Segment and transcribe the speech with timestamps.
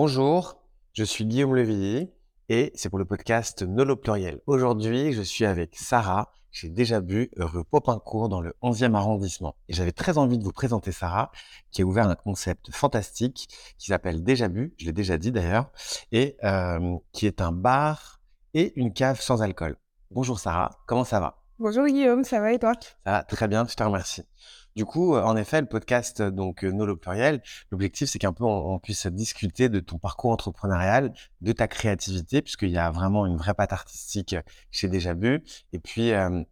[0.00, 2.08] Bonjour, je suis Guillaume Levilly
[2.48, 4.38] et c'est pour le podcast Nolo Pluriel.
[4.46, 9.56] Aujourd'hui, je suis avec Sarah j'ai déjà bu rue Popincourt dans le 11e arrondissement.
[9.68, 11.32] Et j'avais très envie de vous présenter Sarah,
[11.72, 15.68] qui a ouvert un concept fantastique qui s'appelle Déjà bu, je l'ai déjà dit d'ailleurs,
[16.12, 18.20] et euh, qui est un bar
[18.54, 19.78] et une cave sans alcool.
[20.12, 21.42] Bonjour Sarah, comment ça va?
[21.58, 22.74] Bonjour Guillaume, ça va et toi?
[23.04, 24.22] Ça va très bien, je te remercie.
[24.78, 27.42] Du coup, euh, en effet, le podcast donc euh, Nolo Pluriel,
[27.72, 32.70] l'objectif c'est qu'un peu on, puisse discuter de ton parcours entrepreneurial, de ta créativité, puisqu'il
[32.70, 34.36] y a vraiment une vraie patte artistique
[34.70, 35.42] chez Déjà Bu,
[35.72, 36.44] et puis euh,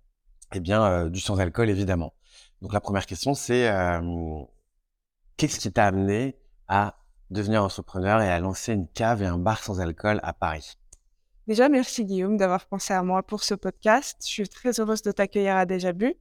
[0.53, 2.15] eh bien du sans alcool évidemment.
[2.63, 3.71] Donc la première question c'est
[5.37, 6.97] qu'est-ce qui t'a amené à
[7.31, 10.77] devenir entrepreneur et à lancer une cave et un bar sans alcool à Paris?
[11.47, 14.17] Déjà, merci Guillaume d'avoir pensé à moi pour ce podcast.
[14.23, 16.17] Je suis très heureuse de t'accueillir à Déjà Bu.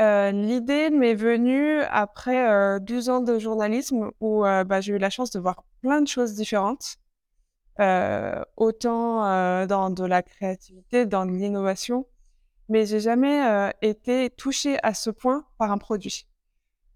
[0.00, 4.98] Euh, l'idée m'est venue après 12 euh, ans de journalisme où euh, bah, j'ai eu
[4.98, 6.96] la chance de voir plein de choses différentes,
[8.56, 12.06] autant dans de la créativité, dans de l'innovation,
[12.68, 16.28] mais j'ai jamais été touchée à ce point par un produit.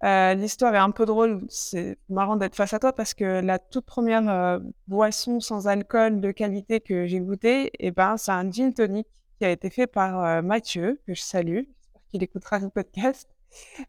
[0.02, 3.84] L'histoire est un peu drôle, c'est marrant d'être face à toi parce que la toute
[3.84, 9.08] première boisson sans alcool de qualité que j'ai goûtée, eh ben, c'est un gin tonic
[9.38, 11.64] qui a été fait par Mathieu, que je salue,
[12.08, 13.28] qu'il écoutera le podcast.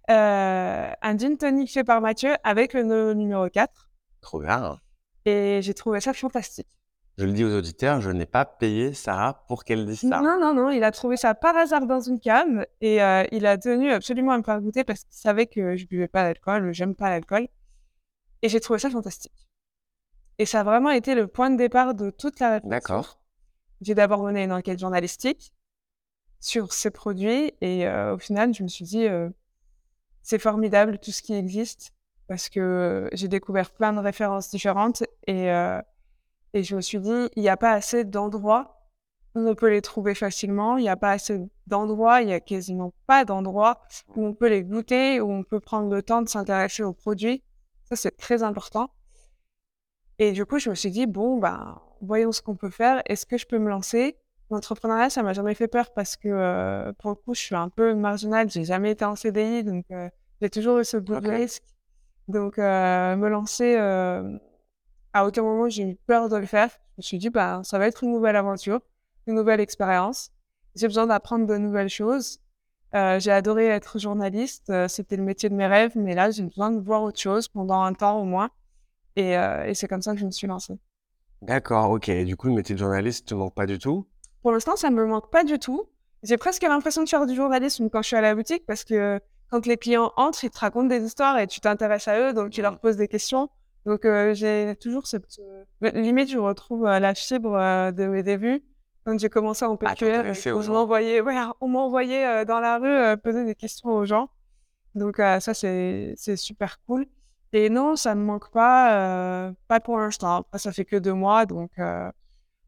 [0.09, 3.89] Euh, un gin tonic fait par Mathieu avec le numéro 4.
[4.21, 4.79] Trop bien.
[5.25, 6.67] Et j'ai trouvé ça fantastique.
[7.17, 10.21] Je le dis aux auditeurs, je n'ai pas payé Sarah pour qu'elle dise ça.
[10.21, 13.47] Non, non, non, il a trouvé ça par hasard dans une cave et euh, il
[13.47, 16.71] a tenu absolument à me faire goûter parce qu'il savait que je buvais pas d'alcool,
[16.73, 17.47] j'aime pas l'alcool.
[18.43, 19.47] Et j'ai trouvé ça fantastique.
[20.37, 22.69] Et ça a vraiment été le point de départ de toute la réflexion.
[22.69, 23.19] D'accord.
[23.81, 25.53] J'ai d'abord mené une enquête journalistique
[26.39, 27.53] sur ces produits.
[27.61, 29.07] Et au final, je me suis dit,
[30.21, 31.93] c'est formidable tout ce qui existe
[32.27, 35.47] parce que j'ai découvert plein de références différentes et,
[36.53, 38.77] et je me suis dit, il n'y a pas assez d'endroits
[39.35, 42.39] où on peut les trouver facilement, il n'y a pas assez d'endroits, il n'y a
[42.39, 43.81] quasiment pas d'endroits
[44.15, 47.43] où on peut les goûter, où on peut prendre le temps de s'intéresser aux produits.
[47.83, 48.89] Ça, c'est très important.
[50.19, 53.03] Et du coup, je me suis dit, bon, ben, voyons ce qu'on peut faire.
[53.05, 54.17] Est-ce que je peux me lancer?
[54.49, 57.67] L'entrepreneuriat, ça m'a jamais fait peur parce que euh, pour le coup, je suis un
[57.67, 58.49] peu marginale.
[58.49, 60.09] J'ai jamais été en CDI, donc euh,
[60.41, 61.63] j'ai toujours eu ce bout de risque.
[62.29, 63.75] Donc, euh, me lancer
[65.13, 66.69] à aucun moment, j'ai eu peur de le faire.
[66.69, 68.79] Je me suis dit, bah, ça va être une nouvelle aventure,
[69.25, 70.31] une nouvelle expérience.
[70.75, 72.39] J'ai besoin d'apprendre de nouvelles choses.
[72.93, 74.71] j'ai adoré être journaliste.
[74.87, 77.81] C'était le métier de mes rêves, mais là, j'ai besoin de voir autre chose pendant
[77.81, 78.49] un temps au moins.
[79.15, 80.77] Et, et c'est comme ça que je me suis lancée.
[81.41, 82.09] D'accord, ok.
[82.23, 84.05] du coup, le métier de journaliste ne te manque pas du tout
[84.47, 85.89] pour l'instant, ça ne me manque pas du tout.
[86.23, 89.19] J'ai presque l'impression de faire du journalisme quand je suis à la boutique parce que
[89.51, 92.51] quand les clients entrent, ils te racontent des histoires et tu t'intéresses à eux, donc
[92.51, 93.49] tu leur poses des questions.
[93.85, 95.25] Donc euh, j'ai toujours cette
[95.83, 98.63] euh, limite, je retrouve euh, la fibre de mes débuts
[99.05, 100.23] quand j'ai commencé en PQR.
[100.25, 104.29] Ah, on m'envoyait, ouais, on m'envoyait dans la rue poser des questions aux gens.
[104.95, 107.05] Donc ça c'est super cool.
[107.51, 110.45] Et non, ça ne me manque pas, pas pour l'instant.
[110.55, 111.71] Ça fait que deux mois, donc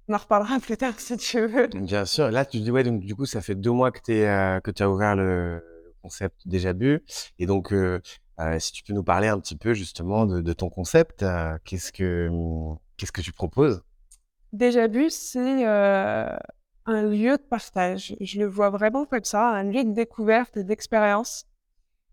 [0.09, 1.67] on en reparlera plus tard si tu veux.
[1.67, 2.29] Bien sûr.
[2.31, 4.83] Là, tu dis, ouais, donc du coup, ça fait deux mois que, euh, que tu
[4.83, 5.63] as ouvert le
[6.01, 7.03] concept Déjà Bu.
[7.37, 8.01] Et donc, euh,
[8.39, 11.25] euh, si tu peux nous parler un petit peu justement de, ton concept,
[11.63, 12.29] qu'est-ce que
[12.97, 13.83] qu'est-ce que tu proposes?
[14.51, 18.15] Déjà Bu, c'est un lieu de partage.
[18.19, 21.45] Je le vois vraiment comme ça, un lieu de découverte et d'expérience.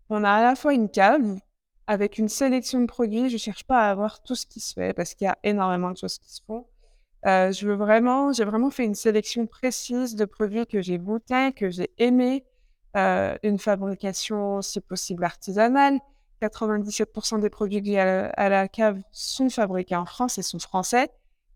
[0.09, 1.39] On a à la fois une cave
[1.87, 3.29] avec une sélection de produits.
[3.29, 5.91] Je cherche pas à avoir tout ce qui se fait parce qu'il y a énormément
[5.91, 6.65] de choses qui se font.
[7.27, 11.51] Euh, je veux vraiment, j'ai vraiment fait une sélection précise de produits que j'ai goûtés,
[11.53, 12.45] que j'ai aimés.
[12.95, 15.99] Euh, une fabrication, si possible, artisanale.
[16.41, 21.09] 97% des produits que j'ai à, la cave sont fabriqués en France et sont français.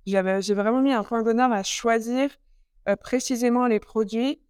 [0.05, 0.21] J'ai
[0.53, 2.31] vraiment mis un point d'honneur à choisir
[2.89, 4.41] euh, précisément les produits,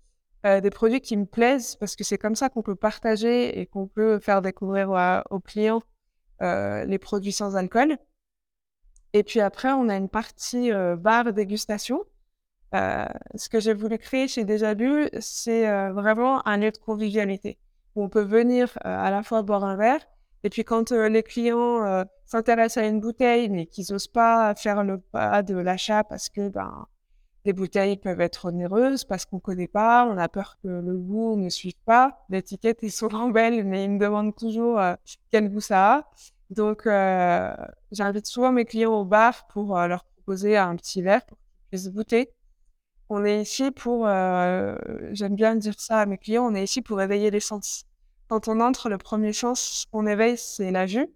[0.43, 3.85] des produits qui me plaisent, parce que c'est comme ça qu'on peut partager et qu'on
[3.85, 4.89] peut faire découvrir
[5.29, 5.83] aux clients
[6.39, 7.97] les produits sans alcool.
[9.13, 12.05] Et puis après, on a une partie euh, bar dégustation.
[12.73, 13.05] Euh,
[13.35, 17.57] ce que j'ai voulu créer chez Déjà Bu, c'est euh, vraiment un lieu de convivialité
[17.95, 19.99] où on peut venir à la fois boire un verre.
[20.43, 24.97] Et puis quand les clients s'intéressent à une bouteille, mais qu'ils n'osent pas faire le
[24.97, 26.87] pas de l'achat parce que ben,
[27.43, 30.97] les bouteilles peuvent être onéreuses, parce qu'on ne connaît pas, on a peur que le
[30.97, 32.25] goût ne suive pas.
[32.29, 34.79] L'étiquette est souvent belle, mais ils me demandent toujours
[35.29, 36.09] quel goût ça a.
[36.51, 37.55] Donc, euh,
[37.93, 41.69] j'invite souvent mes clients au bar pour euh, leur proposer un petit verre pour qu'ils
[41.69, 42.29] puissent goûter.
[43.07, 44.75] On est ici pour, euh,
[45.11, 47.85] j'aime bien dire ça à mes clients, on est ici pour éveiller les sens.
[48.27, 51.07] Quand on entre, le premier sens qu'on éveille, c'est la vue.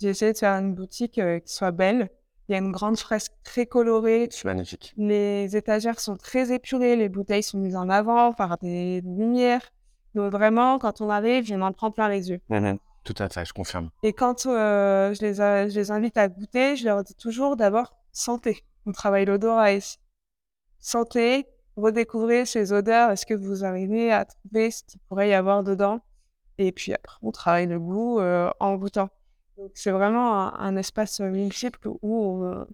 [0.00, 2.08] J'ai essayé de faire une boutique qui soit belle,
[2.48, 4.28] Il y a une grande fresque très colorée.
[4.30, 4.94] C'est magnifique.
[4.96, 9.72] Les étagères sont très épurées, les bouteilles sont mises en avant par des lumières.
[10.14, 12.40] Donc vraiment, quand on arrive, il en prend plein les yeux.
[12.48, 12.78] Mhm.
[13.04, 13.90] Tout à fait, je confirme.
[14.02, 18.64] Et quand euh, je, les, invite à goûter, je leur dis toujours d'abord santé.
[18.86, 19.98] On travaille l'odorat ici.
[20.78, 23.10] Santé, redécouvrez ces odeurs.
[23.10, 26.00] Est-ce que vous arrivez à trouver ce qu'il pourrait y avoir dedans?
[26.58, 29.08] Et puis après, on travaille le goût euh, en goûtant.
[29.74, 32.66] C'est vraiment un, espace euh, multiple où on,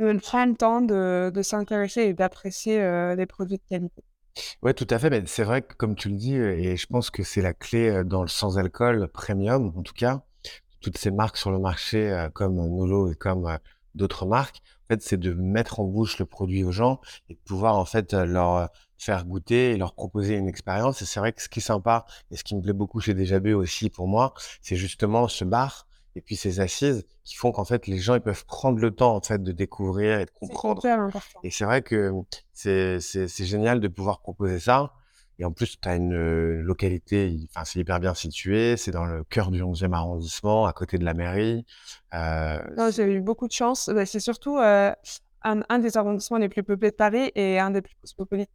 [0.00, 4.02] on prend le temps de, s'intéresser et d'apprécier euh, les produits de qualité.
[4.62, 5.10] Ouais, tout à fait.
[5.10, 8.02] Mais c'est vrai que comme tu le dis, et je pense que c'est la clé
[8.04, 10.22] dans le sans-alcool premium, en tout cas,
[10.80, 13.58] toutes ces marques sur le marché comme Nolo et comme
[13.94, 17.40] d'autres marques, en fait, c'est de mettre en bouche le produit aux gens et de
[17.40, 18.68] pouvoir en fait leur
[18.98, 21.00] faire goûter et leur proposer une expérience.
[21.02, 23.14] Et c'est vrai que ce qui est sympa et ce qui me plaît beaucoup chez
[23.14, 25.86] Déjà Bu aussi pour moi, c'est justement ce bar
[26.16, 29.14] et puis ces assises qui font qu'en fait les gens ils peuvent prendre le temps
[29.14, 30.82] en fait de découvrir et de comprendre
[31.42, 32.12] et c'est vrai que
[32.52, 34.92] c'est c'est génial de pouvoir proposer ça.
[35.38, 39.06] Et en plus, tu as une euh, localité, enfin, c'est hyper bien situé, c'est dans
[39.06, 41.64] le cœur du 11e arrondissement, à côté de la mairie.
[42.12, 43.88] Euh, Non, j'ai eu beaucoup de chance.
[43.88, 44.92] Bah, c'est surtout euh,
[45.42, 48.50] un, un des arrondissements les plus peuplés de Paris et un des plus cosmopolites,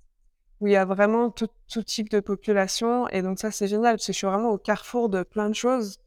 [0.59, 3.07] où il y a vraiment tout, tout type de population.
[3.09, 5.55] Et donc ça, c'est génial, parce que je suis vraiment au carrefour de plein de
[5.55, 5.97] choses,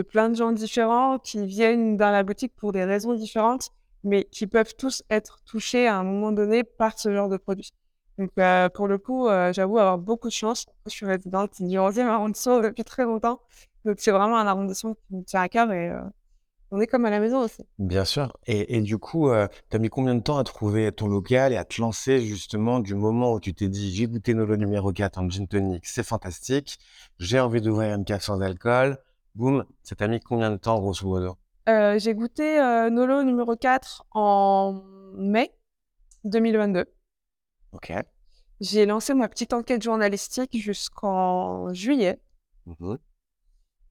[0.00, 3.68] de plein de gens différents qui viennent dans la boutique pour des raisons différentes,
[4.02, 7.70] mais qui peuvent tous être touchés à un moment donné par ce genre de produit.
[8.16, 10.64] Donc euh, pour le coup, euh, j'avoue avoir beaucoup de chance.
[10.86, 13.40] Je suis résidente du 11e arrondissement depuis très longtemps.
[13.84, 16.00] Donc c'est vraiment un arrondissement qui me tient à cœur et euh,
[16.70, 17.62] on est comme à la maison aussi.
[17.78, 18.34] bien sûr.
[18.46, 19.28] Et, du coup,
[19.70, 22.78] tu as mis combien de temps à trouver ton local et à te lancer justement
[22.78, 26.04] du moment où tu t'es dit, j'ai goûté Nolo numéro 4 en gin tonic, c'est
[26.04, 26.78] fantastique,
[27.18, 28.98] j'ai envie d'ouvrir une cave sans alcool.
[29.34, 31.36] Boum, ça t'a mis combien de temps, grosso modo?
[31.68, 34.82] Euh, j'ai goûté euh, Nolo numéro 4 en
[35.14, 35.54] mai
[36.24, 36.86] 2022.
[37.72, 37.92] Ok.
[38.60, 42.20] J'ai lancé ma petite enquête journalistique jusqu'en juillet.
[42.66, 42.98] Mhm.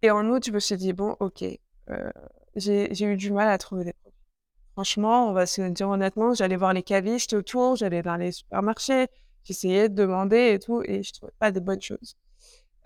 [0.02, 1.44] Et en août, je me suis dit, bon, ok,
[1.90, 2.12] euh,
[2.56, 4.18] j'ai eu du mal à trouver des produits.
[4.74, 9.08] Franchement, on va se dire honnêtement, j'allais voir les cavistes autour, j'allais dans les supermarchés,
[9.44, 12.16] j'essayais de demander et tout, et je trouvais pas de bonnes choses.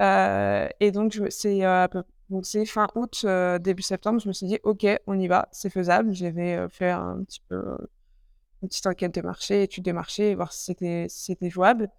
[0.02, 2.04] Euh, et donc, c'est euh, à peu-
[2.34, 5.48] donc c'est fin août, euh, début septembre, je me suis dit, ok, on y va,
[5.52, 6.14] c'est faisable.
[6.14, 7.78] J'avais euh, fait un petit peu euh,
[8.64, 11.90] une petite enquête de marché, étude de marché, voir si c'était si c'était jouable.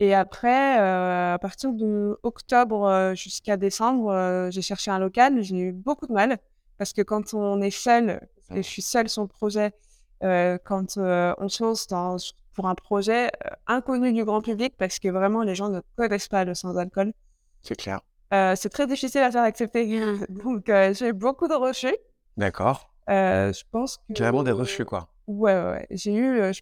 [0.00, 5.42] Et après, euh, à partir de octobre jusqu'à décembre, euh, j'ai cherché un local.
[5.42, 6.38] J'ai eu beaucoup de mal
[6.78, 9.72] parce que quand on est seul, et je suis seule sur le projet,
[10.24, 12.16] euh, quand on se lance dans,
[12.54, 13.30] pour un projet
[13.66, 17.12] inconnu du grand public parce que vraiment les gens ne connaissent pas le sans-alcool,
[17.62, 18.00] C'est clair.
[18.32, 20.00] Euh, c'est très difficile à faire accepter.
[20.28, 21.96] Donc euh, j'ai eu beaucoup de refus.
[22.36, 22.92] D'accord.
[23.10, 24.12] Euh, je pense que...
[24.14, 25.08] Carrément des refus, quoi.
[25.26, 25.86] Ouais, ouais, ouais.
[25.90, 26.52] J'ai eu euh,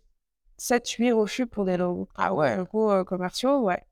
[0.58, 2.56] 7-8 refus pour des logos, Ah ouais.
[2.56, 3.82] logos euh, commerciaux, ouais.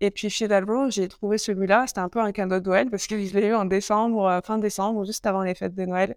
[0.00, 1.84] Et puis finalement, j'ai trouvé celui-là.
[1.86, 4.40] C'était un peu un cadeau de Noël parce que je l'ai eu en décembre, euh,
[4.42, 6.16] fin décembre, juste avant les fêtes de Noël.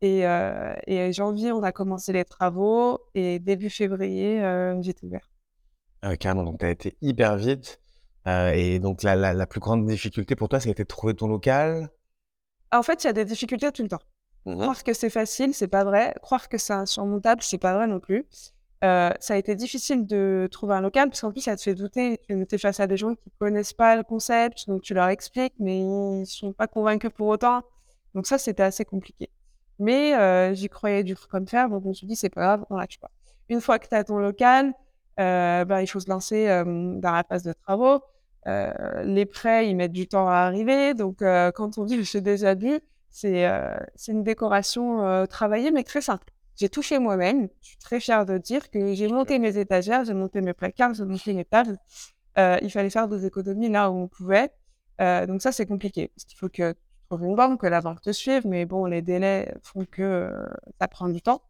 [0.00, 5.30] Et, euh, et janvier, on a commencé les travaux et début février, euh, j'étais ouvert.
[6.02, 7.80] Ah, carrément, donc tu as été hyper vite.
[8.26, 11.28] Euh, et donc la, la, la plus grande difficulté pour toi, c'était de trouver ton
[11.28, 11.90] local?
[12.72, 14.02] En fait, il y a des difficultés tout le temps.
[14.46, 14.58] Mhm.
[14.58, 16.14] Croire que c'est facile, c'est pas vrai.
[16.22, 18.26] Croire que c'est insurmontable, c'est pas vrai non plus.
[18.82, 21.74] Euh, ça a été difficile de trouver un local parce qu'en plus, ça te fait
[21.74, 22.20] douter.
[22.28, 25.54] Tu es face à des gens qui connaissent pas le concept, donc tu leur expliques,
[25.58, 27.62] mais ils sont pas convaincus pour autant.
[28.14, 29.30] Donc ça, c'était assez compliqué.
[29.78, 32.76] Mais euh, j'y croyais dur comme fer, donc me suis dit, c'est pas grave, on
[32.76, 33.10] lâche pas.
[33.48, 34.74] Une fois que tu as ton local,
[35.18, 38.02] euh, ben, il faut se lancer dans la phase de travaux.
[38.46, 40.94] Euh, les prêts, ils mettent du temps à arriver.
[40.94, 45.84] Donc, euh, quand on dit j'ai déjà vu, c'est euh, c'est une décoration travaillée, mais
[45.84, 46.26] très simple.
[46.56, 47.48] J'ai tout fait moi-même.
[47.62, 50.94] Je suis très fière de dire que j'ai monté mes étagères, j'ai monté mes placards,
[50.94, 51.78] j'ai monté mes tables.
[52.36, 54.50] Il fallait faire des économies là où on pouvait.
[54.98, 56.08] Donc ça, c'est compliqué.
[56.14, 58.46] Parce qu'il faut que tu trouves une banque, que la banque te suive.
[58.46, 60.46] Mais bon, les délais font que euh,
[60.80, 61.42] ça prend du temps.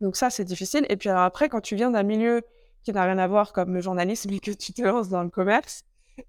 [0.00, 0.86] Donc ça, c'est difficile.
[0.88, 2.42] Et puis alors après, quand tu viens d'un milieu
[2.88, 5.28] qui n'a rien à voir comme le journalisme et que tu te lances dans le
[5.30, 5.82] commerce,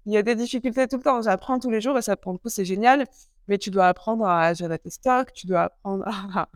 [0.04, 1.22] il y a des difficultés tout le temps.
[1.22, 3.06] J'apprends tous les jours et ça prend le coup, c'est génial.
[3.48, 6.48] Mais tu dois apprendre à gérer tes stocks, tu dois apprendre à,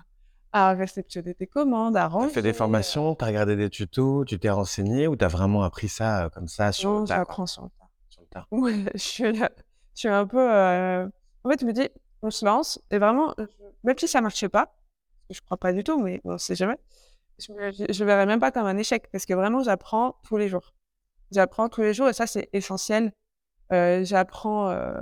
[0.53, 2.35] à réceptionner tes commandes, à Tu as ranger.
[2.35, 5.63] fait des formations, tu as regardé des tutos, tu t'es renseigné ou tu as vraiment
[5.63, 7.25] appris ça euh, comme ça sur Non, le tas, quoi?
[7.25, 7.69] j'apprends sur le.
[8.09, 8.23] Sur.
[8.51, 9.51] Ouais, je suis, là-
[9.95, 10.39] je suis un peu.
[10.39, 11.09] euh,
[11.45, 11.89] En fait, je me dis,
[12.23, 13.35] on se lance et vraiment,
[13.83, 14.75] même si ça marchait pas,
[15.31, 16.79] je crois pas du tout, mais on sait jamais,
[17.39, 20.75] je je verrais même pas comme un échec parce que vraiment, j'apprends tous les jours.
[21.33, 23.13] J'apprends tous les jours et ça, c'est essentiel.
[23.73, 25.01] Euh, j'apprends euh,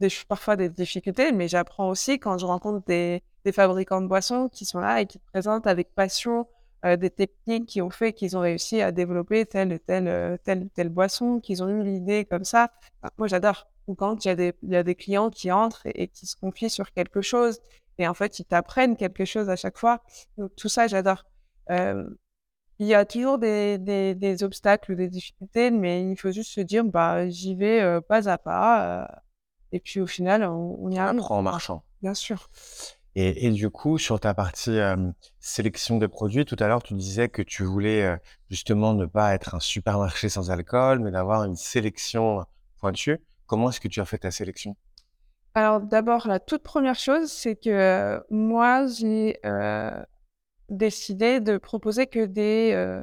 [0.00, 4.64] des- parfois des difficultés, mais j'apprends aussi quand je rencontre des, fabricants de boissons qui
[4.64, 6.46] sont là et qui présentent avec passion
[6.82, 11.38] des techniques qui ont fait qu'ils ont réussi à développer telle telle telle telle boisson,
[11.38, 12.72] qu'ils ont eu l'idée comme ça.
[13.18, 13.66] moi, j'adore.
[13.86, 17.20] Ou quand il y a des clients qui entrent et, qui se confient sur quelque
[17.20, 17.60] chose
[18.00, 20.02] et en fait, ils t'apprennent quelque chose à chaque fois.
[20.38, 21.24] Donc, tout ça, j'adore.
[21.68, 26.60] il y a toujours des, des, des, obstacles, des difficultés, mais il faut juste se
[26.60, 29.22] dire, bah, j'y vais pas à pas.
[29.72, 31.20] et puis, au final, on, y arrive.
[31.20, 31.84] en marchant.
[32.02, 32.48] Bien sûr.
[33.16, 34.78] Et, et, du coup, sur ta partie
[35.38, 39.54] sélection des produits, tout à l'heure, tu disais que tu voulais justement ne pas être
[39.54, 42.46] un supermarché sans alcool, mais d'avoir une sélection
[42.78, 43.18] pointue.
[43.46, 44.76] Comment est-ce que tu as fait ta sélection?
[45.54, 49.40] Alors d'abord, la toute première chose, c'est que moi, j'ai
[50.68, 53.02] décidé de proposer que des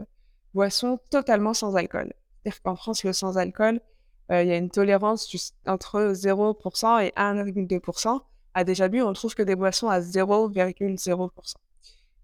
[0.54, 2.13] boissons totalement sans alcool.
[2.44, 3.82] C'est-à-dire qu'en France, le sans alcool,
[4.30, 5.30] il y a une tolérance
[5.66, 8.22] entre 0% et 1,2%
[8.58, 11.54] a déjà bu, on trouve que des boissons à 0,0%.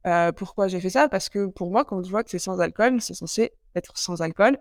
[0.05, 1.07] Euh, pourquoi j'ai fait ça?
[1.07, 4.21] Parce que pour moi, quand je vois que c'est sans alcool, c'est censé être sans
[4.21, 4.57] alcool.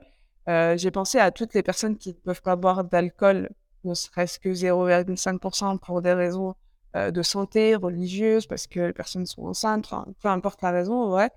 [0.50, 3.48] Euh, j'ai pensé à toutes les personnes qui ne peuvent pas boire d'alcool,
[3.84, 6.54] ne serait-ce que 0,5% pour des raisons
[6.96, 11.30] euh, de santé, religieuses, parce que les personnes sont enceintes, peu importe la raison, ouais.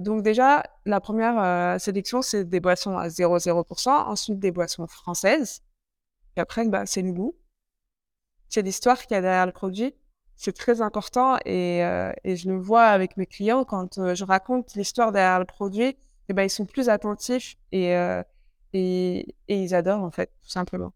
[0.00, 5.62] donc déjà, la première sélection, c'est des boissons à 0,0%, ensuite des boissons françaises,
[6.36, 7.34] et après, bah, c'est le goût
[8.54, 9.94] c'est l'histoire qu'il y a derrière le produit.
[10.36, 14.24] C'est très important et, euh, et, je le vois avec mes clients quand euh, je
[14.24, 15.96] raconte l'histoire derrière le produit,
[16.28, 18.22] et ben, ils sont plus attentifs euh,
[18.72, 20.92] et, et, ils adorent en fait, tout simplement.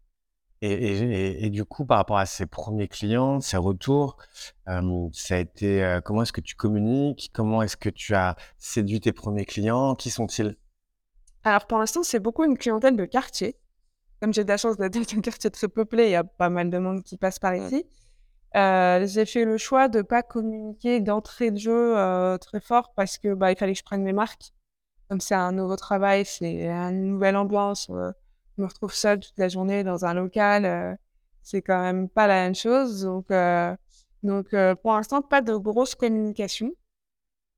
[0.61, 4.17] Et, et, du coup, par rapport à ces premiers clients, ces retours,
[4.65, 7.31] ça a été comment est-ce que tu communiques?
[7.33, 9.95] Comment est-ce que tu as séduit tes premiers clients?
[9.95, 10.57] Qui sont-ils?
[11.45, 13.55] Alors pour l'instant, c'est beaucoup une clientèle de quartier
[14.19, 16.49] comme j'ai de la chance d'être dans un quartier très peuplé, il y a pas
[16.49, 17.85] mal de monde qui passe par ici.
[18.55, 21.95] Euh, j'ai fait le choix de pas communiquer d'entrée de jeu
[22.39, 24.51] très fort parce que bah, il fallait que je prenne mes marques.
[25.07, 27.89] Comme c'est un nouveau travail, c'est une nouvelle ambiance.
[28.59, 30.65] Euh, me retrouve seule toute la journée dans un local.
[30.65, 30.95] Euh,
[31.41, 33.03] c'est quand même pas la même chose.
[33.03, 33.75] Donc, euh,
[34.23, 34.49] donc
[34.81, 36.71] pour l'instant, pas de grosse communication.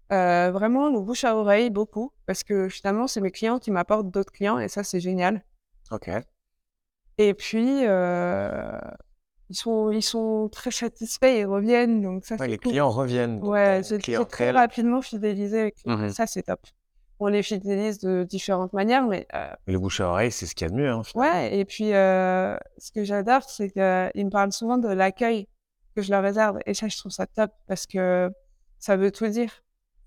[0.09, 2.11] vraiment, le bouche à oreille, beaucoup.
[2.25, 5.43] Parce que finalement, c'est mes clients qui m'apportent d'autres clients et ça, c'est génial.
[5.91, 6.09] Ok.
[7.17, 8.79] Et puis, euh,
[9.49, 12.01] ils, sont, ils sont très satisfaits, ils reviennent.
[12.01, 13.43] Donc ça, les clients reviennent.
[13.43, 15.73] Ouais, c'est très rapidement fidélisé.
[15.85, 16.61] Mmh ça, c'est top.
[17.23, 19.27] On les fidélise de différentes manières, mais...
[19.35, 20.89] Euh, le bouche à oreille, c'est ce qu'il y a de mieux.
[20.89, 25.47] Hein, ouais, et puis, euh, ce que j'adore, c'est qu'ils me parlent souvent de l'accueil
[25.95, 26.57] que je leur réserve.
[26.65, 28.31] Et ça, je trouve ça top, parce que
[28.79, 29.51] ça veut tout dire.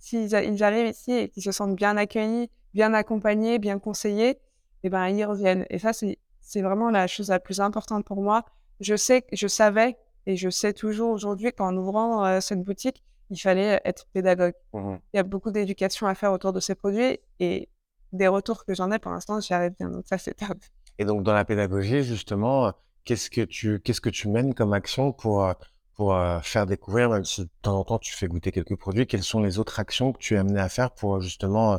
[0.00, 4.38] S'ils arrivent ici et qu'ils se sentent bien accueillis, bien accompagnés, bien conseillés, et
[4.82, 5.66] eh ben, ils reviennent.
[5.70, 8.44] Et ça, c'est vraiment la chose la plus importante pour moi.
[8.80, 13.38] Je sais, je savais et je sais toujours aujourd'hui qu'en ouvrant euh, cette boutique, il
[13.38, 14.54] fallait être pédagogue.
[14.72, 17.68] Mmh il y a beaucoup d'éducation à faire autour de ces produits et
[18.12, 19.90] des retours que j'en ai pour l'instant, j'y arrive bien.
[19.90, 20.58] Donc ça, c'est top.
[20.98, 22.72] Et donc dans la pédagogie, justement,
[23.04, 25.52] qu'est-ce que tu qu'est-ce que tu mènes comme action pour euh,
[25.94, 29.06] pour euh, faire découvrir, même si de temps en temps tu fais goûter quelques produits,
[29.06, 31.78] quelles sont les autres actions que tu es amené à faire pour justement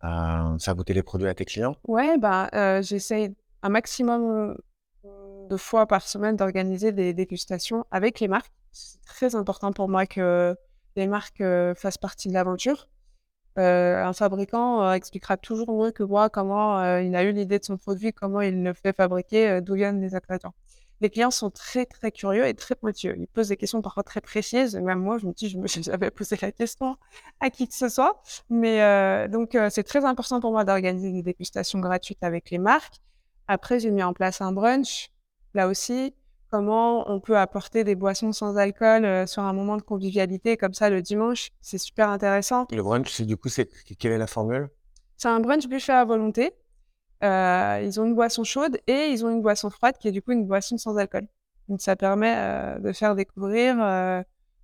[0.00, 1.76] faire goûter les produits à tes clients?
[1.86, 2.50] Ouais, bah
[2.82, 4.56] j'essaye un maximum
[5.04, 8.52] de fois par semaine d'organiser des dégustations avec les marques.
[8.72, 10.56] C'est très important pour moi que
[10.96, 11.42] les marques
[11.76, 12.88] fassent partie de l'aventure.
[13.56, 18.12] Un fabricant expliquera toujours mieux que moi comment il a eu l'idée de son produit,
[18.12, 20.54] comment il le fait fabriquer, d'où viennent les ingrédients.
[21.02, 23.16] Les clients sont très très curieux et très pointueux.
[23.18, 24.76] Ils posent des questions parfois très précises.
[24.76, 26.96] Même moi, je me dis, je me suis jamais posé la question
[27.40, 28.22] à qui que ce soit.
[28.48, 33.00] Mais donc, c'est très important pour moi d'organiser des dégustations gratuites avec les marques.
[33.48, 35.10] Après, j'ai mis en place un brunch.
[35.54, 36.14] Là aussi,
[36.52, 40.74] comment on peut apporter des boissons sans alcool euh, sur un moment de convivialité comme
[40.74, 41.48] ça le dimanche.
[41.62, 42.66] C'est super intéressant.
[42.70, 44.68] Le brunch, c'est du coup, c'est quelle est la formule?
[45.16, 46.52] C'est un brunch buffet à volonté.
[47.24, 50.20] Euh, ils ont une boisson chaude et ils ont une boisson froide qui est du
[50.20, 51.26] coup une boisson sans alcool.
[51.68, 53.76] Donc ça permet euh, de faire découvrir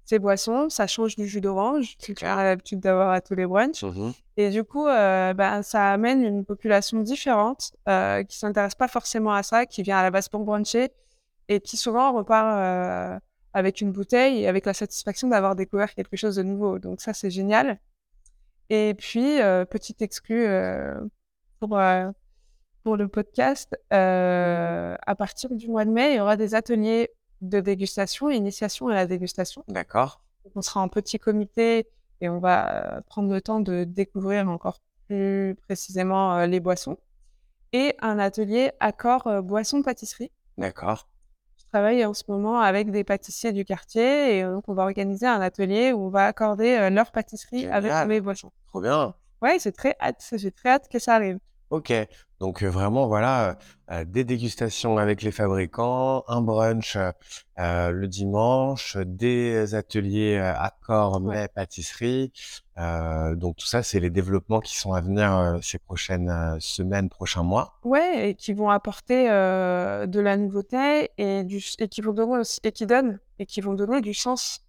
[0.05, 3.83] ces boissons, ça change du jus d'orange, que as l'habitude d'avoir à tous les brunchs.
[3.83, 8.87] Mmh et du coup, euh, bah, ça amène une population différente euh, qui s'intéresse pas
[8.87, 10.93] forcément à ça, qui vient à la base pour bruncher
[11.49, 13.19] et qui souvent repart euh,
[13.53, 16.79] avec une bouteille et avec la satisfaction d'avoir découvert quelque chose de nouveau.
[16.79, 17.81] Donc ça, c'est génial.
[18.71, 20.95] Et puis, euh, petite exclu euh,
[21.59, 22.11] pour, euh,
[22.85, 27.61] pour le podcast, à partir du mois de mai, il y aura des ateliers de
[27.61, 29.65] dégustation, initiation à la dégustation.
[29.69, 30.23] D'accord.
[30.55, 31.89] On sera en petit comité
[32.21, 36.99] et on va prendre le temps de découvrir encore plus précisément les boissons.
[37.73, 40.33] Et un atelier accord boisson-pâtisserie.
[40.57, 41.08] D'accord.
[41.69, 45.41] Travaille en ce moment avec des pâtissiers du quartier et donc on va organiser un
[45.41, 48.51] atelier où on va accorder leur pâtisserie avec mes boissons.
[48.67, 49.15] Trop bien.
[49.41, 51.39] Ouais, c'est très hâte, j'ai très hâte que ça arrive.
[51.71, 51.93] OK.
[52.41, 53.59] Donc, heu, vraiment, voilà,
[53.91, 56.97] heu heu, des dégustations avec les fabricants, un brunch,
[57.57, 62.33] le dimanche, des ateliers, accords mets pâtisserie.
[62.77, 67.79] Donc tout ça, c'est les développements qui sont à venir, ces prochaines, semaines, prochains mois.
[67.83, 72.39] Ouais et qui vont apporter, de la nouveauté et du ch et qui vont donner
[72.39, 74.65] aussi et qui donnent et qui vont donner du sens,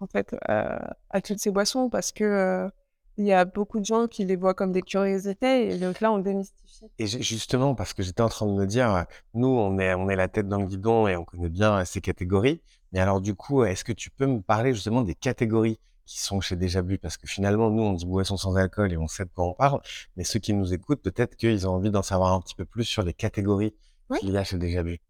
[0.00, 2.68] en fait, à toutes ces boissons parce que,
[3.16, 6.12] il y a beaucoup de gens qui les voient comme des curiosités et donc là,
[6.12, 6.86] on démystifie.
[6.98, 9.04] Et ju justement, parce que j'étais en train de me dire, heu,
[9.34, 11.84] nous, on est on est la tête dans le guidon et on connaît bien, heu,
[11.84, 12.60] ces catégories.
[12.92, 16.40] Mais alors du coup, est-ce que tu peux me parler justement des catégories qui sont
[16.40, 16.98] chez Déjà Bu?
[16.98, 19.54] Parce que finalement, nous, on dit boissons sans alcool et on sait de quoi on
[19.54, 19.80] parle.
[20.16, 22.84] Mais ceux qui nous écoutent, peut-être qu'ils ont envie d'en savoir un petit peu plus
[22.84, 23.74] sur les catégories
[24.10, 24.18] Oui.
[24.18, 25.00] qu'il y a chez Déjà Bu.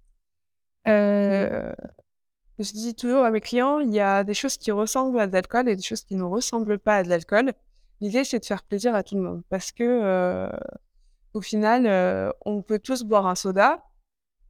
[2.58, 5.32] Je dis toujours à mes clients, il y a des choses qui ressemblent à de
[5.32, 7.52] l'alcool et des choses qui ne ressemblent pas à de l'alcool.
[8.04, 10.50] L'idée, c'est de faire plaisir à tout le monde parce que, heu,
[11.34, 13.82] au final, heu, on peut tous boire un soda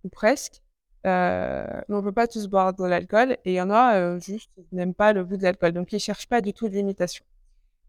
[0.04, 0.62] ou presque,
[1.06, 4.50] heu, mais on peut pas tous boire de l'alcool et il y en a, juste,
[4.58, 7.24] ils n'aiment pas le goût de l'alcool, donc ils cherchent pas du tout de l'imitation.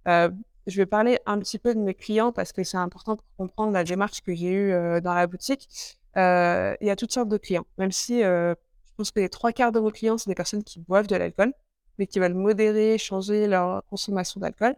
[0.07, 3.73] Je vais parler un petit peu de mes clients parce que c'est important pour comprendre
[3.73, 5.69] la démarche que j'ai eue, dans la boutique.
[6.15, 8.55] Il y a toutes sortes de clients, même si, je
[8.97, 11.53] pense que les 3/4 de vos clients, c'est des personnes qui boivent de l'alcool,
[11.99, 14.75] mais qui veulent modérer, changer leur consommation d'alcool.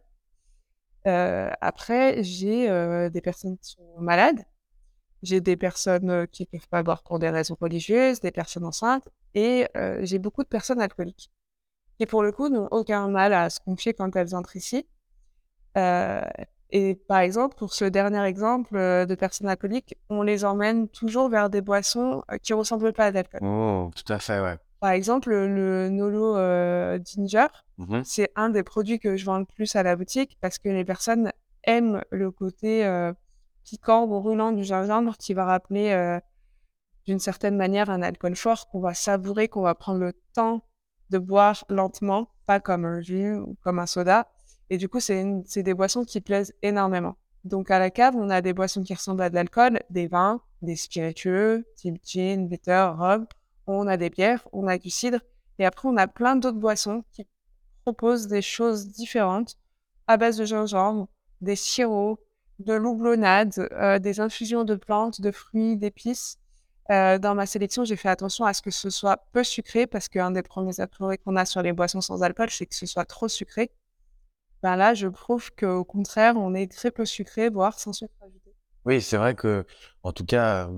[1.08, 4.44] Heu, après, j'ai, heu, des personnes qui sont malades,
[5.24, 9.08] j'ai des personnes, heu, qui peuvent pas boire pour des raisons religieuses, des personnes enceintes
[9.34, 9.68] et
[10.02, 11.32] j'ai beaucoup de personnes alcooliques
[12.00, 14.88] qui, pour le coup, n'ont aucun mal à se confier quand elles entrent ici.
[16.70, 21.50] Et par exemple, pour ce dernier exemple, de personnes alcooliques, on les emmène toujours vers
[21.50, 23.42] des boissons, qui ressemblent pas à l'alcool.
[23.42, 24.58] Mmh, tout à fait, ouais.
[24.80, 27.48] Par exemple, le Nolo, heu, Ginger,
[27.78, 30.70] Mmh c'est un des produits que je vends le plus à la boutique parce que
[30.70, 31.32] les personnes
[31.64, 33.14] aiment le côté, heu,
[33.64, 36.20] piquant, brûlant du gingembre qui va rappeler, heu,
[37.06, 40.64] d'une certaine manière un alcool fort qu'on va savourer, qu'on va prendre le temps
[41.10, 44.28] de boire lentement, pas comme un jus ou comme un soda
[44.70, 47.16] et du coup, c'est des boissons qui plaisent énormément.
[47.46, 50.42] Donc à la cave, on a des boissons qui ressemblent à de l'alcool, des vins,
[50.62, 53.28] des spiritueux, type gin, bitter, rhum.
[53.68, 55.20] On a des bières, on a du cidre
[55.60, 57.28] et après on a plein d'autres boissons qui
[57.84, 59.58] proposent des choses différentes
[60.08, 61.08] à base de gingembre,
[61.42, 62.20] des sirops,
[62.60, 66.38] de l'houblonnade, heu, des infusions de plantes, de fruits, d'épices.
[66.90, 70.08] Heu, dans ma sélection, j'ai fait attention à ce que ce soit peu sucré parce
[70.08, 73.06] qu'un des premiers a qu'on a sur les boissons sans alcool, c'est que ce soit
[73.06, 73.72] trop sucré.
[74.64, 78.56] Ben là, je prouve qu'au contraire, on est très peu sucré, voire sans sucre ajouté.
[78.86, 79.66] Oui, c'est vrai que,
[80.04, 80.70] en tout cas,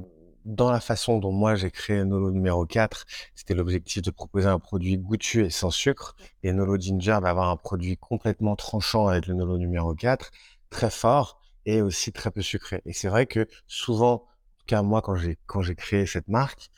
[0.49, 4.59] dans la façon dont moi j'ai créé Nolo numéro 4, c'était l'objectif de proposer un
[4.59, 6.15] produit goûtu et sans sucre.
[6.43, 10.31] Et Nolo Ginger va avoir un produit complètement tranchant avec le Nolo numéro 4,
[10.69, 12.81] très fort et aussi très peu sucré.
[12.85, 14.17] Et c'est vrai que souvent, en
[14.59, 16.69] tout cas moi quand j'ai quand j'ai créé cette marque,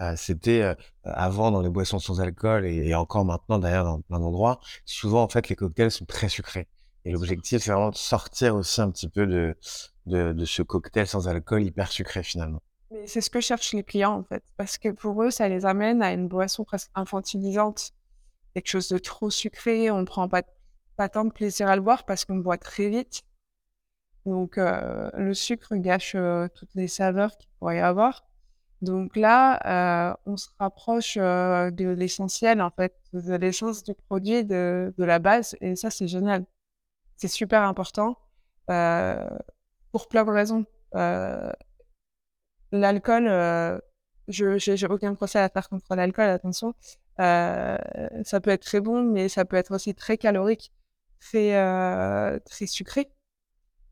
[0.00, 4.00] heu, c'était, heu, avant dans les boissons sans alcool et et encore maintenant d'ailleurs dans
[4.00, 6.68] plein d'endroits, souvent en fait les cocktails sont très sucrés.
[7.04, 9.56] Et l'objectif c'est vraiment de sortir aussi un petit peu de
[10.06, 12.62] de de ce cocktail sans alcool hyper sucré finalement.
[13.00, 15.64] Mais c'est ce que cherchent les clients, en fait, parce que pour eux, ça les
[15.64, 17.92] amène à une boisson presque infantilisante.
[18.54, 20.42] Quelque chose de trop sucré, on ne prend pas
[20.96, 23.22] pas tant de plaisir à le boire parce qu'on boit très vite.
[24.26, 28.24] Donc heu, le sucre gâche, heu, toutes les saveurs qu'il pourrait y avoir.
[28.82, 34.44] Donc là, heu, on se rapproche, heu, de l'essentiel, en fait, de l'essence du produit,
[34.44, 36.44] de de la base et ça, c'est génial.
[37.16, 38.18] C'est super important,
[38.70, 39.16] heu,
[39.92, 40.66] pour plein de raisons.
[42.72, 43.80] L'alcool, heu,
[44.28, 46.74] je j'ai aucun procès à faire contre l'alcool, attention.
[47.18, 47.76] Heu,
[48.24, 50.72] ça peut être très bon, mais ça peut être aussi très calorique,
[51.20, 53.10] très, heu, très sucré.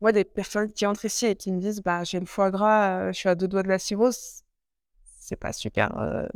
[0.01, 3.11] Moi, des personnes qui entrent ici et qui me disent: «Bah, j'ai le foie gras,
[3.11, 4.43] je suis à 2 doigts de la cirrhose»,
[5.03, 5.89] c'est pas super,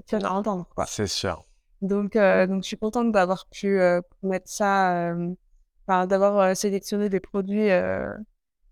[0.08, 0.86] fun à entendre, quoi.
[0.86, 1.46] C'est sûr.
[1.82, 3.80] Donc heu, donc je suis contente d'avoir pu,
[4.22, 5.16] mettre ça,
[5.88, 7.70] d'avoir, sélectionné des produits,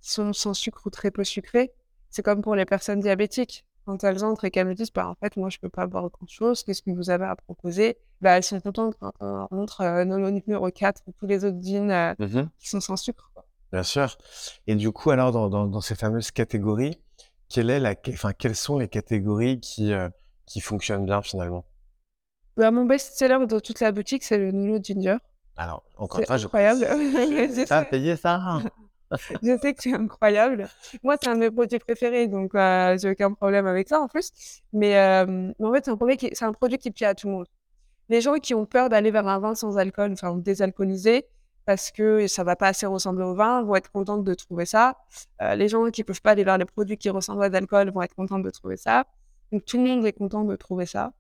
[0.01, 1.73] qui sont sans sucre ou très peu sucrés.
[2.11, 3.65] C'est comme pour les personnes diabétiques.
[3.85, 6.03] Quand elles entrent et qu'elles me disent: «Bah, en fait, moi, je peux pas boire
[6.03, 9.47] autre chose, qu'est-ce que vous avez à proposer?» bah, elles sont contentes quand on
[9.81, 13.31] heu, Nolo numéro 4 ou tous les autres gins, heu, Mmh qui sont sans sucre,
[13.33, 13.43] quoi.
[13.71, 14.17] Bien sûr
[14.67, 16.99] et du coup alors dans dans dans ces fameuses catégories,
[17.49, 20.09] quelle est la enfin quelles sont les catégories qui, heu,
[20.45, 21.65] qui fonctionnent bien finalement?
[22.57, 25.17] Bah, mon best-seller de toute la boutique, c'est le Nolo Ginger.
[25.57, 26.85] Alors encore une fois je incroyable.
[27.65, 27.85] sais.
[27.89, 28.61] payé ça?
[29.43, 30.67] je sais que c'est incroyable.
[31.03, 34.07] Moi, c'est un de mes produits préférés, donc euh, j'ai aucun problème avec ça en
[34.07, 34.31] plus.
[34.73, 37.15] Mais, euh, mais en fait, c'est un, produit qui, c'est un produit qui plaît à
[37.15, 37.47] tout le monde.
[38.09, 41.25] Les gens qui ont peur d'aller vers un vin sans alcool, enfin désalcoolisé,
[41.65, 44.97] parce que ça va pas assez ressembler au vin, vont être contents de trouver ça.
[45.41, 48.01] Euh, les gens qui peuvent pas aller vers les produits qui ressemblent à l'alcool vont
[48.01, 49.05] être contents de trouver ça.
[49.51, 51.13] Donc tout le monde est content de trouver ça.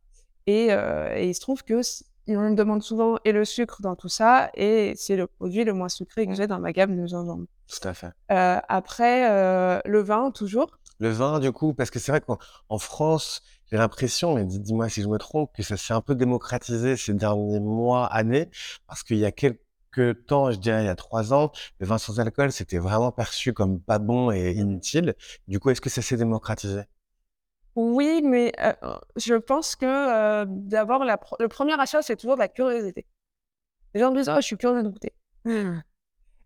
[0.47, 1.81] Et, et il se trouve que
[2.27, 5.73] on me demande souvent et le sucre dans tout ça, et c'est le produit le
[5.73, 7.45] moins sucré que j'ai dans ma gamme de gingembre.
[7.71, 8.11] Tout à fait.
[8.31, 10.77] Euh, après, euh, le vin, toujours?
[10.99, 15.01] Le vin, du coup, parce que c'est vrai qu'en France, j'ai l'impression, et dis-moi si
[15.01, 18.49] je me trompe, que ça s'est un peu démocratisé ces derniers mois, années,
[18.87, 21.97] parce qu'il y a quelques temps, je dirais il y a trois ans, le vin
[21.97, 25.15] sans alcool, c'était vraiment perçu comme pas bon et inutile.
[25.47, 26.81] Du coup, est-ce que ça s'est démocratisé?
[27.75, 28.73] Oui, mais euh,
[29.15, 33.07] je pense que d'abord, le premier achat, c'est toujours de la curiosité.
[33.93, 35.13] Les gens me disent Oh, je suis curieux de goûter.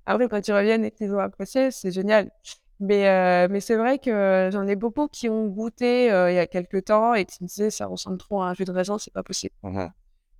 [0.06, 2.32] Après, quand ils reviennent et qu'ils ont apprécié, c'est génial.
[2.80, 6.46] Mais, euh, mais c'est vrai que j'en ai beaucoup qui ont goûté il y a
[6.46, 9.14] quelques temps et qui me disaient Ça ressemble trop à un jus de raisin, c'est
[9.14, 9.56] pas possible.
[9.64, 9.88] Mmh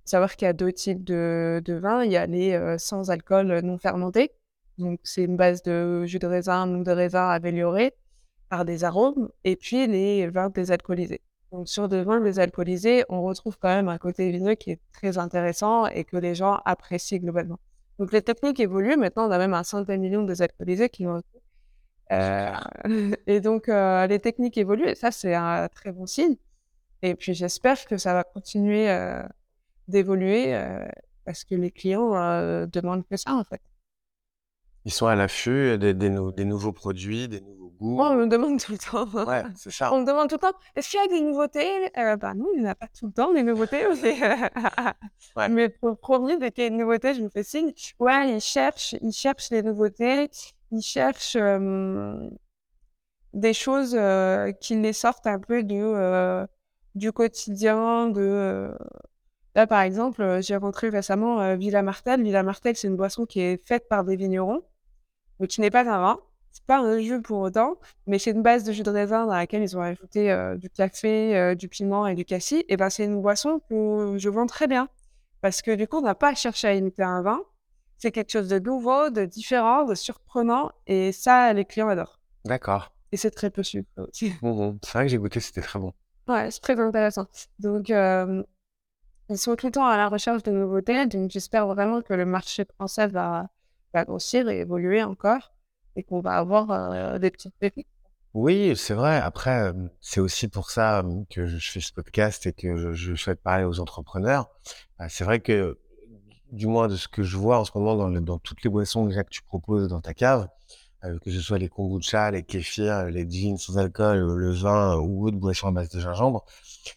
[0.04, 2.04] Savoir qu'il y a deux types de, de vins.
[2.04, 4.30] Il y a les sans alcool non fermentés.
[4.78, 7.92] Donc, c'est une base de jus de raisin ou de raisin amélioré
[8.48, 11.20] par des arômes, et puis les vins désalcoolisés.
[11.52, 15.18] Donc sur des vins désalcoolisés, on retrouve quand même un côté vineux qui est très
[15.18, 17.58] intéressant et que les gens apprécient globalement.
[17.98, 18.96] Donc les techniques évoluent.
[18.96, 21.22] Maintenant, on a même un centaine de millions de désalcoolisés qui vont.
[22.12, 22.52] Euh,
[23.26, 26.36] et donc euh, les techniques évoluent et ça c'est un très bon signe.
[27.02, 29.22] Et puis j'espère que ça va continuer euh,
[29.88, 30.58] d'évoluer
[31.24, 32.10] parce que les clients
[32.66, 33.60] demandent que ça en fait.
[34.86, 38.00] Ils sont à l'affût des, des, nouveaux produits, des nouveaux goûts.
[38.00, 39.26] on me demande tout le temps.
[39.26, 39.92] Ouais, c'est ça.
[39.92, 41.90] On me demande tout le temps, est-ce qu'il y a des nouveautés?
[41.98, 43.84] Euh, Bah non, il n'y en a pas tout le temps, des nouveautés.
[45.36, 45.48] ouais.
[45.48, 47.72] Mais pour premier, dès qu'il y a une nouveauté, je me fais signe.
[47.98, 50.30] Ouais, ils cherchent, ils cherchent les nouveautés,
[50.70, 51.36] ils cherchent
[53.32, 56.46] des choses euh, qui les sortent un peu du, euh,
[56.94, 58.70] du quotidien, de...
[59.56, 62.22] Là, par exemple, j'ai rentré récemment Villa Martel.
[62.22, 64.62] Villa Martel, c'est une boisson qui est faite par des vignerons
[65.40, 66.20] donc qui n'est pas un vin.
[66.52, 69.34] C'est pas un jus pour autant, mais c'est une base de jus de raisin dans
[69.34, 72.64] laquelle ils ont ajouté euh, du café, euh, du piment et du cassis.
[72.68, 74.88] Et ben c'est une boisson que je vends très bien
[75.42, 77.42] parce que du coup on n'a pas cherché à imiter un vin.
[77.98, 82.20] C'est quelque chose de nouveau, de différent, de surprenant, et ça les clients adorent.
[82.44, 82.92] D'accord.
[83.12, 84.32] Et c'est très peu sucre aussi.
[84.40, 85.92] C'est vrai que j'ai goûté, c'était très bon.
[86.26, 87.26] Ouais, c'est très intéressant.
[87.58, 88.42] Donc euh,
[89.28, 92.24] ils sont tout le temps à la recherche de nouveautés, donc j'espère vraiment que le
[92.24, 93.48] marché français va
[93.94, 95.52] va grossir et évoluer encore
[95.96, 97.86] et qu'on va avoir euh, des petites pépites.
[98.34, 99.16] Oui, c'est vrai.
[99.18, 99.72] Après,
[100.02, 103.80] c'est aussi pour ça que je fais ce podcast et que je, souhaite parler aux
[103.80, 104.50] entrepreneurs.
[104.98, 105.78] Bah, c'est vrai que,
[106.52, 109.30] du moins de ce que je vois en ce moment dans, toutes les boissons que
[109.30, 110.48] tu proposes dans ta cave,
[111.04, 115.26] euh, que ce soit les kombucha, les kéfirs, les jeans sans alcool, le vin ou
[115.26, 116.44] autres boissons à base de gingembre,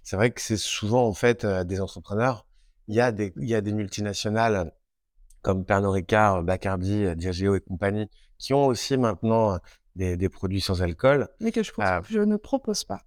[0.04, 2.46] c'est vrai que c'est souvent en fait euh, des entrepreneurs.
[2.90, 4.74] Il y a des multinationales
[5.42, 9.60] comme Pernod Ricard, Bacardi, Diageo et compagnie, qui ont aussi maintenant
[9.96, 11.28] des, des produits sans alcool.
[11.40, 13.02] Mais que je, euh, je ne propose pas.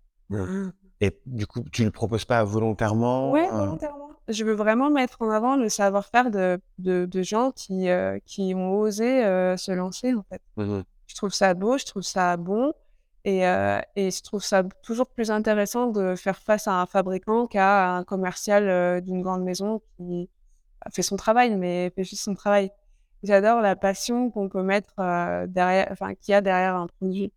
[1.00, 4.10] Et du coup, tu ne le proposes pas volontairement Oui, volontairement.
[4.28, 8.54] Je veux vraiment mettre en avant le savoir-faire de, de, de, gens qui, euh, qui
[8.54, 10.40] ont osé euh, se lancer, en fait.
[10.56, 12.72] Mmh je trouve ça beau, je trouve ça bon.
[13.26, 17.96] Et, et je trouve ça toujours plus intéressant de faire face à un fabricant qu'à
[17.96, 20.30] un commercial d'une grande maison qui,
[20.90, 22.70] fait son travail, mais fait juste son travail.
[23.22, 27.32] J'adore la passion qu'on peut mettre euh, derrière, enfin, qu'il y a derrière un produit.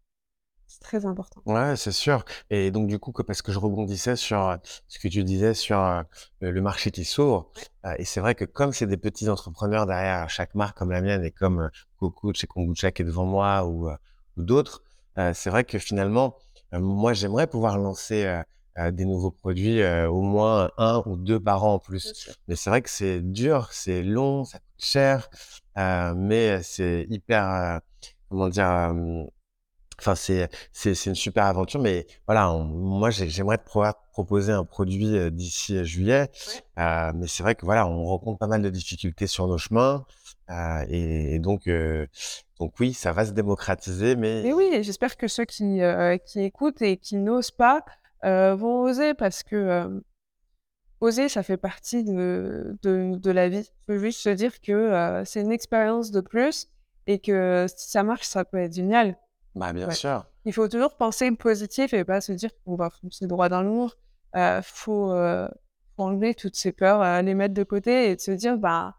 [0.66, 1.42] C'est très important.
[1.46, 2.26] Ouais, c'est sûr.
[2.50, 5.80] Et donc, du coup, parce que je rebondissais sur euh, ce que tu disais sur
[5.80, 6.02] euh,
[6.40, 7.52] le marché qui s'ouvre.
[8.00, 11.24] et c'est vrai que comme c'est des petits entrepreneurs derrière chaque marque comme la mienne
[11.24, 13.90] et comme Coco chez Kombucha qui est devant moi ou,
[14.38, 14.84] ou d'autres,
[15.34, 16.36] c'est vrai que finalement,
[16.74, 18.42] moi, j'aimerais pouvoir lancer
[18.92, 22.30] des nouveaux produits, euh, au moins un ou deux par an en plus.
[22.48, 25.30] Mais c'est vrai que c'est dur, c'est long, ça coûte cher,
[25.78, 27.80] euh, mais c'est hyper, euh,
[28.30, 28.94] comment dire,
[29.98, 31.80] enfin c'est c'est une super aventure.
[31.80, 36.30] Mais voilà, moi j'aimerais pouvoir proposer un produit d'ici juillet,
[36.78, 40.06] mais c'est vrai que voilà, on rencontre pas mal de difficultés sur nos chemins.
[40.90, 41.70] Et, donc,
[42.60, 44.44] donc oui, ça va se démocratiser, mais.
[44.44, 45.80] Mais oui, j'espère que ceux qui,
[46.26, 47.86] qui écoutent et qui n'osent pas
[48.56, 50.00] vont oser parce que euh,
[51.02, 53.70] oser, ça fait partie de, de, de, la vie.
[53.82, 56.68] Il faut juste se dire que euh, c'est une expérience de plus
[57.08, 59.18] et que si ça marche, ça peut être génial.
[59.56, 60.26] Bah, bien sûr.
[60.46, 63.70] Il faut toujours penser positif et pas se dire qu'on va foncer droit dans le
[63.70, 63.98] mur.
[64.36, 65.14] Il faut,
[65.98, 68.96] enlever toutes ces peurs, les mettre de côté et se dire, bah,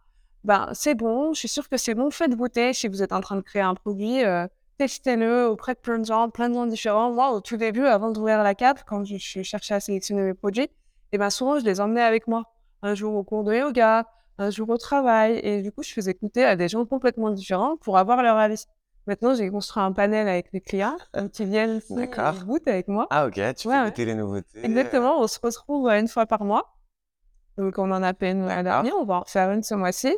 [0.47, 2.73] ben, c'est bon, je suis sûre que c'est bon, faites goûter.
[2.73, 4.47] Si vous êtes en train de créer un produit, euh,
[4.79, 7.13] testez-le auprès de plein de gens, plein de gens différents.
[7.13, 10.35] Moi, au tout début, avant d'ouvrir la cave, quand je, je cherchais à sélectionner mes
[10.35, 10.71] produits, et
[11.13, 12.45] eh ben, souvent, je les emmenais avec moi.
[12.83, 14.07] Un jour au cours de yoga,
[14.39, 15.41] un jour au travail.
[15.43, 18.65] Et du coup, je faisais goûter à des gens complètement différents pour avoir leur avis.
[19.07, 21.81] Maintenant, j'ai construit un panel avec les clients euh, qui viennent
[22.47, 23.07] goûter avec moi.
[23.11, 24.65] Ah, ok, tu fais goûter les nouveautés.
[24.65, 26.77] Exactement, on se retrouve une fois par mois.
[27.57, 30.15] Donc, on en a fait une l'année, on va en faire une ce mois-ci.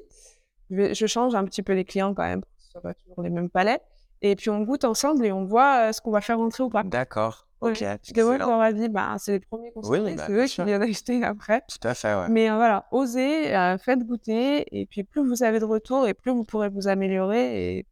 [0.70, 3.84] Je, change un petit peu les clients quand même, ce soit toujours les mêmes palettes.
[4.22, 6.68] Et puis, on goûte ensemble et on voit euh, ce qu'on va faire rentrer ou
[6.68, 6.82] pas.
[6.82, 7.46] D'accord.
[7.60, 7.80] Ok.
[7.80, 10.44] Parce que moi, dans ma vie, bah, c'est les premiers conseils, oui, bah, c'est eux
[10.46, 11.64] qui viennent acheter après.
[11.68, 12.28] Tout à fait, ouais.
[12.28, 13.50] Mais euh, voilà, osez,
[13.84, 14.64] faites goûter.
[14.78, 17.78] Et puis, plus vous avez de retour et plus vous pourrez vous améliorer.
[17.78, 17.86] Et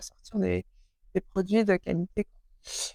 [0.00, 0.64] sortir des,
[1.30, 2.26] produits de qualité.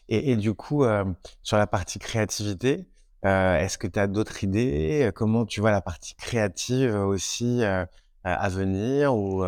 [0.10, 1.06] Et, du coup, euh,
[1.44, 2.88] sur la partie créativité,
[3.26, 5.12] euh, est-ce que tu as d'autres idées?
[5.14, 7.86] Comment tu vois la partie créative aussi euh,
[8.24, 9.44] à venir ou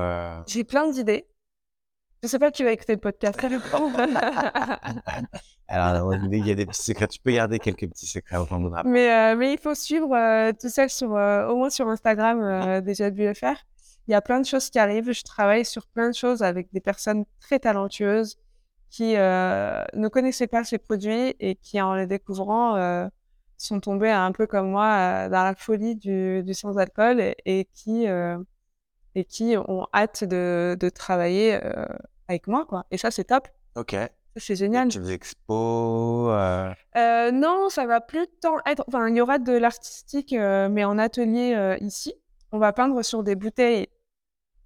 [0.46, 1.26] J'ai plein d'idées.
[2.22, 3.40] Je sais pas qui va écouter le podcast.
[5.68, 7.08] Alors, il y a des petits secrets.
[7.08, 10.70] Tu peux garder quelques petits secrets au fond de mais, mais il faut suivre tout
[10.70, 13.58] ça sur, au moins sur Instagram, déjà vu faire.
[14.10, 15.12] Il y a plein de choses qui arrivent.
[15.12, 18.38] Je travaille sur plein de choses avec des personnes très talentueuses
[18.90, 23.08] qui euh, ne connaissaient pas ces produits et qui, en les découvrant, euh,
[23.58, 28.08] sont tombées un peu comme moi euh, dans la folie du, sans-alcool et, qui,
[29.16, 31.60] et qui ont hâte de, de travailler
[32.28, 32.66] avec moi.
[32.66, 32.86] Quoi.
[32.92, 33.48] Et ça, c'est top.
[33.76, 33.96] Ok.
[34.36, 34.88] C'est génial.
[34.90, 36.32] Tu expos
[36.96, 38.84] Non, ça va plus tant être.
[38.88, 42.14] Enfin, il y aura de l'artistique, mais en atelier ici.
[42.52, 43.88] On va peindre sur des bouteilles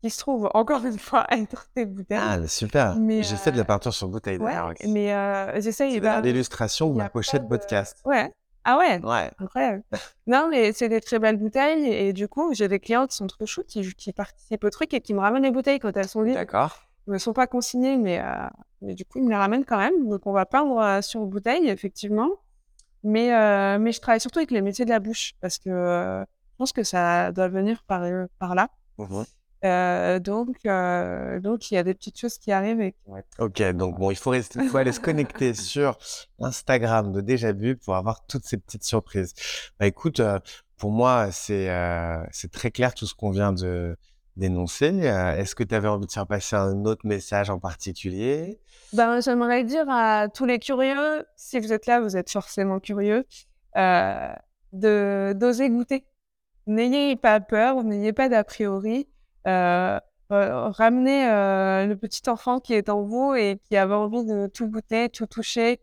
[0.03, 2.19] qui se trouve encore une fois être des bouteilles.
[2.21, 2.95] Ah, super.
[2.95, 4.73] Fait de la euh, peinture sur bouteille d'ailleurs.
[4.85, 6.01] mais euh, j'essaye.
[6.01, 8.01] C'est l'illustration ou la pochette podcast.
[8.03, 8.29] Ouais.
[8.65, 9.31] Ah ouais Ouais.
[9.39, 9.83] Incroyable.
[10.27, 13.27] non, mais c'est des très belles bouteilles et, du coup, j'ai des clients qui sont
[13.27, 16.07] trop chauds, qui, qui, participent au truc et qui me ramènent les bouteilles quand elles
[16.07, 16.35] sont vides.
[16.35, 16.81] D'accord.
[17.07, 18.47] Elles ne sont pas consignées, mais, euh,
[18.81, 20.07] mais du coup, ils me les ramènent quand même.
[20.07, 22.29] Donc, on va peindre sur bouteille, effectivement.
[23.03, 23.29] Mais,
[23.79, 26.83] mais je travaille surtout avec les métiers de la bouche parce que je pense que
[26.83, 28.03] ça doit venir par,
[28.39, 28.69] par là.
[28.97, 29.23] Mmh
[29.63, 32.81] euh, donc, euh, donc, il y a des petites choses qui arrivent.
[32.81, 32.95] Et
[33.39, 35.97] Ok, donc bon, il faut, rester, il faut aller se connecter sur
[36.39, 39.33] Instagram de Déjà Vu pour avoir toutes ces petites surprises.
[39.79, 40.39] Bah écoute, euh,
[40.77, 41.69] pour moi, c'est
[42.31, 43.95] c'est très clair tout ce qu'on vient de
[44.35, 44.87] d'énoncer.
[44.87, 48.59] Est-ce que tu avais envie de faire passer un autre message en particulier?
[48.91, 53.25] Ben, J'aimerais dire à tous les curieux, si vous êtes là, vous êtes forcément curieux,
[53.75, 56.05] de d'oser goûter.
[56.67, 59.07] N'ayez pas peur, n'ayez pas d'a priori.
[59.47, 59.99] Euh,
[60.31, 64.47] euh, ramener euh, le petit enfant qui est en vous et qui avait envie de
[64.47, 65.79] tout goûter, tout toucher.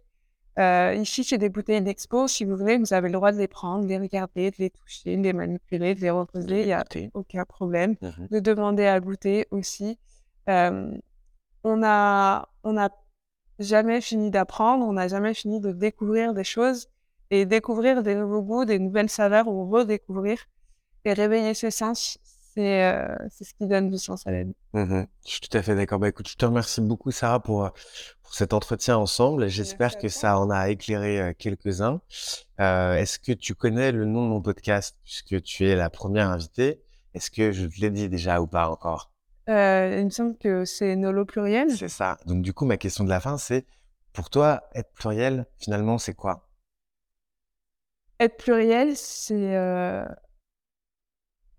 [0.59, 2.27] ici, c'est des bouteilles d'expo.
[2.27, 4.71] Si vous voulez, vous avez le droit de les prendre, de les regarder, de les
[4.71, 6.61] toucher, de les manipuler, de les reposer.
[6.63, 7.97] Il n'y a aucun problème.
[8.03, 9.99] Mmh de demander à goûter aussi.
[10.47, 12.89] on n'a on a
[13.59, 16.89] jamais fini d'apprendre, on n'a jamais fini de découvrir des choses
[17.31, 20.47] et découvrir des nouveaux goûts, des nouvelles saveurs ou redécouvrir
[21.05, 22.19] et réveiller ses sens,
[22.59, 24.55] euh, c'est ce qui donne du sens à la vie.
[24.73, 25.99] Mmh je suis tout à fait d'accord.
[25.99, 27.69] Bah, écoute, je te remercie beaucoup, Sarah, pour, euh,
[28.23, 29.49] pour cet entretien ensemble.
[29.49, 32.01] J'espère que ça en a éclairé euh, quelques-uns.
[32.59, 36.83] Est-ce que tu connais le nom de mon podcast, puisque tu es la première invitée?
[37.15, 39.13] Est-ce que je te l'ai dit déjà ou pas encore?
[39.49, 41.71] Il me semble que c'est Nolo pluriel.
[41.71, 42.19] C'est ça.
[42.27, 43.67] Donc, du coup, ma question de la fin, c'est
[44.13, 46.49] pour toi, être pluriel, finalement, c'est quoi?
[48.19, 49.57] Être pluriel, c'est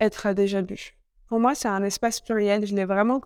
[0.01, 0.97] être à déjà vu.
[1.27, 2.65] Pour moi, c'est un espace pluriel.
[2.65, 3.21] Je l'ai vraiment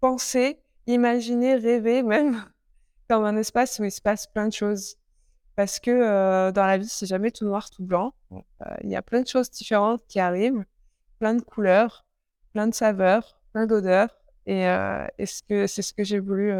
[0.00, 2.42] pensé, imaginé, rêvé même
[3.10, 4.96] comme un espace où il se passe plein de choses.
[5.54, 8.14] Parce que euh, dans la vie, c'est jamais tout noir, tout blanc.
[8.32, 8.38] Euh,
[8.82, 10.64] il y a plein de choses différentes qui arrivent,
[11.18, 12.06] plein de couleurs,
[12.52, 14.08] plein de saveurs, plein d'odeurs.
[14.46, 16.54] Et, euh, ce que c'est ce que j'ai voulu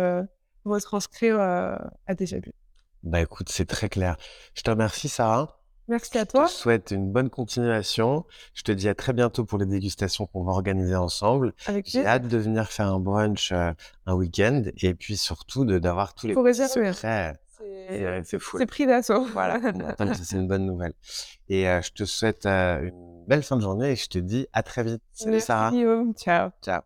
[0.64, 2.52] retranscrire à déjà vu.
[3.02, 4.16] Bah écoute, c'est très clair.
[4.54, 5.62] Je te remercie, Sarah.
[5.92, 6.46] Merci à toi.
[6.46, 8.24] Je te souhaite une bonne continuation.
[8.55, 11.52] Je te dis à très bientôt pour les dégustations qu'on va organiser ensemble.
[11.85, 13.72] J'ai hâte de venir faire un brunch euh,
[14.07, 16.94] un week-end et puis surtout d'avoir tous les Faut réserver.
[16.94, 18.57] C'est fou.
[18.57, 19.26] C'est pris d'assaut.
[19.35, 19.61] Voilà,
[20.22, 20.94] c'est une bonne nouvelle.
[21.50, 24.46] Et euh, je te souhaite euh, une belle fin de journée et je te dis
[24.55, 25.02] à très vite.
[25.12, 25.72] Salut Sarah.
[26.16, 26.48] Ciao.
[26.62, 26.81] Ciao.